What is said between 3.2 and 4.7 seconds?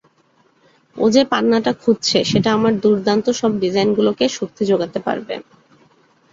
সব ডিজাইনগুলোকে শক্তি